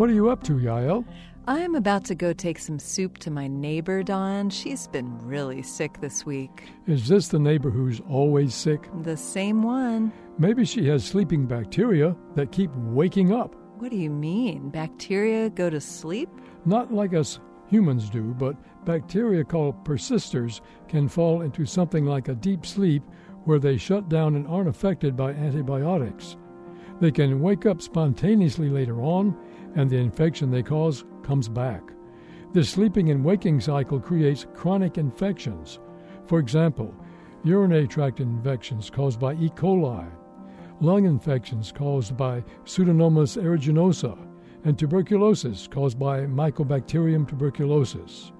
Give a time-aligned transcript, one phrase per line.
[0.00, 1.04] What are you up to, Yael?
[1.46, 4.48] I'm about to go take some soup to my neighbor, Dawn.
[4.48, 6.70] She's been really sick this week.
[6.86, 8.88] Is this the neighbor who's always sick?
[9.02, 10.10] The same one.
[10.38, 13.54] Maybe she has sleeping bacteria that keep waking up.
[13.76, 14.70] What do you mean?
[14.70, 16.30] Bacteria go to sleep?
[16.64, 22.34] Not like us humans do, but bacteria called persisters can fall into something like a
[22.34, 23.02] deep sleep
[23.44, 26.38] where they shut down and aren't affected by antibiotics.
[27.02, 29.36] They can wake up spontaneously later on,
[29.74, 31.82] and the infection they cause comes back.
[32.52, 35.78] This sleeping and waking cycle creates chronic infections.
[36.26, 36.94] For example,
[37.44, 39.50] urinary tract infections caused by E.
[39.50, 40.10] coli,
[40.80, 44.18] lung infections caused by Pseudomonas aeruginosa,
[44.64, 48.32] and tuberculosis caused by Mycobacterium tuberculosis.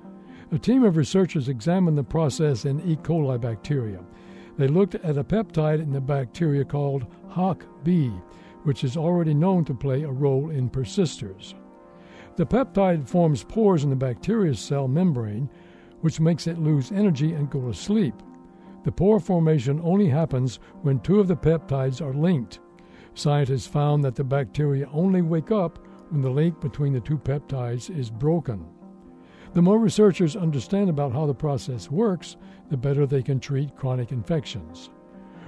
[0.53, 2.97] A team of researchers examined the process in E.
[2.97, 4.01] coli bacteria.
[4.59, 8.21] They looked at a peptide in the bacteria called HokB,
[8.65, 11.55] which is already known to play a role in persisters.
[12.37, 15.51] The peptide forms pores in the bacteria's cell membrane,
[16.01, 18.15] which makes it lose energy and go to sleep.
[18.85, 22.61] The pore formation only happens when two of the peptides are linked.
[23.15, 27.95] Scientists found that the bacteria only wake up when the link between the two peptides
[27.95, 28.65] is broken.
[29.53, 32.37] The more researchers understand about how the process works,
[32.71, 34.91] the better they can treat chronic infections.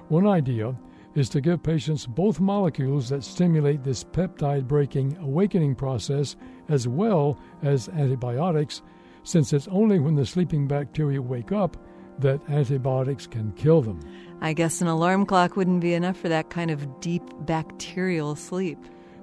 [0.09, 0.77] One idea
[1.15, 6.37] is to give patients both molecules that stimulate this peptide breaking awakening process
[6.69, 8.83] as well as antibiotics,
[9.23, 11.77] since it's only when the sleeping bacteria wake up
[12.19, 14.01] that antibiotics can kill them.
[14.41, 18.79] I guess an alarm clock wouldn't be enough for that kind of deep bacterial sleep.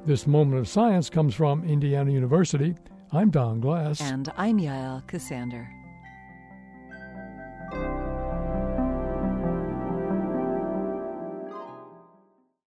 [0.05, 2.75] This moment of science comes from Indiana University.
[3.11, 3.99] I'm Don Glass.
[4.01, 5.67] And I'm Yael Ksander.